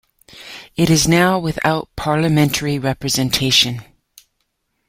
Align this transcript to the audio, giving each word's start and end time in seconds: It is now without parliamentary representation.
It 0.75 0.89
is 0.89 1.07
now 1.07 1.37
without 1.37 1.87
parliamentary 1.95 2.79
representation. 2.79 3.83